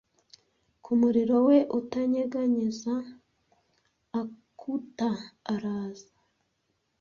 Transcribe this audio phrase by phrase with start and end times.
[0.83, 2.93] Kumurimo we utanyeganyeza
[4.19, 5.17] accouter
[5.53, 6.13] araza,